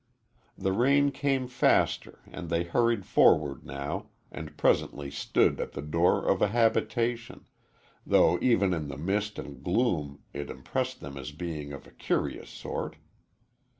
[0.57, 6.25] The rain came faster and they hurried forward now and presently stood at the door
[6.27, 7.45] of a habitation,
[8.03, 12.49] though even in the mist and gloom it impressed them as being of a curious
[12.49, 12.95] sort.